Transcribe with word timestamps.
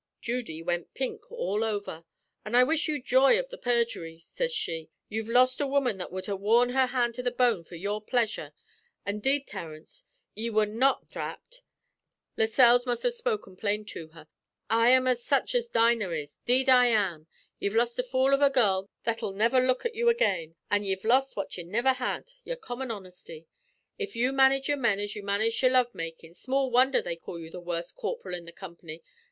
"Judy 0.19 0.63
wint 0.63 0.95
pink 0.95 1.31
all 1.31 1.63
over. 1.63 2.05
'An' 2.43 2.55
I 2.55 2.63
wish 2.63 2.87
you 2.87 2.99
joy 2.99 3.37
av 3.37 3.49
the 3.49 3.57
perjury,' 3.59 4.17
sez 4.17 4.51
she. 4.51 4.89
'You've 5.09 5.29
lost 5.29 5.61
a 5.61 5.67
woman 5.67 5.99
that 5.99 6.11
would 6.11 6.25
ha' 6.25 6.39
wore 6.39 6.67
her 6.69 6.87
hand 6.87 7.13
to 7.13 7.21
the 7.21 7.29
bone 7.29 7.63
for 7.63 7.75
your 7.75 8.01
pleasure; 8.01 8.51
an' 9.05 9.19
'deed, 9.19 9.45
Terence, 9.45 10.03
ye 10.33 10.49
were 10.49 10.65
not 10.65 11.07
thrapped.'... 11.07 11.61
Lascelles 12.35 12.87
must 12.87 13.03
ha' 13.03 13.09
spoken 13.11 13.55
plain 13.55 13.85
to 13.85 14.07
her. 14.07 14.27
'I 14.71 14.89
am 14.89 15.05
as 15.07 15.23
such 15.23 15.53
as 15.53 15.67
Dinah 15.67 16.09
is 16.09 16.39
'deed 16.45 16.67
I 16.67 16.87
am! 16.87 17.27
Ye've 17.59 17.75
lost 17.75 17.99
a 17.99 18.03
fool 18.03 18.33
av 18.33 18.41
a 18.41 18.49
girl 18.49 18.89
that'll 19.03 19.33
never 19.33 19.59
look 19.59 19.85
at 19.85 19.93
you 19.93 20.09
again, 20.09 20.55
an' 20.71 20.83
ye've 20.83 21.05
lost 21.05 21.35
what 21.35 21.55
ye 21.59 21.63
niver 21.63 21.93
had 21.93 22.31
your 22.43 22.55
common 22.57 22.89
honesty. 22.89 23.45
If 23.99 24.15
you 24.15 24.33
manage 24.33 24.67
your 24.67 24.77
men 24.77 24.97
as 24.99 25.15
you 25.15 25.21
manage 25.21 25.61
your 25.61 25.69
love 25.73 25.93
makin', 25.93 26.33
small 26.33 26.71
wondher 26.71 27.03
they 27.03 27.17
call 27.17 27.39
you 27.39 27.51
the 27.51 27.59
worst 27.61 27.95
corp'ril 27.95 28.33
in 28.33 28.45
the 28.45 28.51
comp'ny. 28.51 29.03